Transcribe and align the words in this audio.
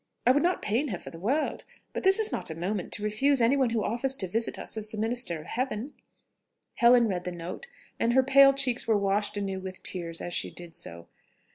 I 0.25 0.31
would 0.31 0.41
not 0.41 0.63
pain 0.63 0.87
her 0.87 0.97
for 0.97 1.11
the 1.11 1.19
world; 1.19 1.63
but 1.93 2.01
this 2.01 2.17
is 2.17 2.31
not 2.31 2.49
a 2.49 2.55
moment 2.55 2.91
to 2.93 3.03
refuse 3.03 3.39
any 3.39 3.55
one 3.55 3.69
who 3.69 3.83
offers 3.83 4.15
to 4.15 4.27
visit 4.27 4.57
us 4.57 4.75
as 4.75 4.89
the 4.89 4.97
minister 4.97 5.39
of 5.39 5.45
Heaven." 5.45 5.93
Helen 6.73 7.07
read 7.07 7.23
the 7.23 7.31
note, 7.31 7.67
and 7.99 8.13
her 8.13 8.23
pale 8.23 8.51
cheeks 8.51 8.87
were 8.87 8.97
washed 8.97 9.37
anew 9.37 9.59
with 9.59 9.83
tears 9.83 10.19
as 10.19 10.33
she 10.33 10.49
did 10.49 10.73
so. 10.73 11.07